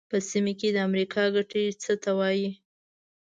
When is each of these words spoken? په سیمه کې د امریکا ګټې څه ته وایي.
په 0.09 0.17
سیمه 0.29 0.53
کې 0.59 0.69
د 0.73 0.77
امریکا 0.89 1.23
ګټې 1.35 1.63
څه 1.81 1.93
ته 2.03 2.11
وایي. 2.19 2.49